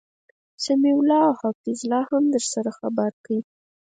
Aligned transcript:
سمیع 0.63 0.95
الله 0.99 1.21
او 1.29 1.35
حفیظ 1.43 1.79
الله 1.83 2.01
هم 2.11 2.23
درسره 2.35 2.71
خبرکی 2.79 3.37